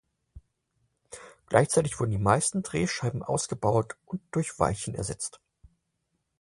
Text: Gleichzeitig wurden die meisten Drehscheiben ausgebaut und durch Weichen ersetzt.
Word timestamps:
Gleichzeitig 1.45 1.99
wurden 1.99 2.09
die 2.09 2.17
meisten 2.17 2.63
Drehscheiben 2.63 3.21
ausgebaut 3.21 3.97
und 4.07 4.23
durch 4.31 4.57
Weichen 4.57 4.95
ersetzt. 4.95 5.39